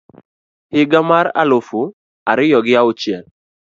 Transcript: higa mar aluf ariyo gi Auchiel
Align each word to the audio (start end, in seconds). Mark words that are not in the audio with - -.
higa 0.73 0.99
mar 1.09 1.25
aluf 1.41 1.69
ariyo 2.31 2.59
gi 2.65 2.73
Auchiel 2.81 3.25